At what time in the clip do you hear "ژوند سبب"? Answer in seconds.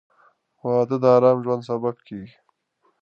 1.45-1.95